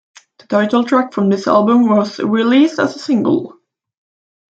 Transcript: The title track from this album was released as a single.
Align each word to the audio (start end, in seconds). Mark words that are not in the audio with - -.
The 0.39 0.47
title 0.47 0.83
track 0.83 1.13
from 1.13 1.29
this 1.29 1.45
album 1.47 1.87
was 1.87 2.17
released 2.17 2.79
as 2.79 2.95
a 2.95 2.97
single. 2.97 3.59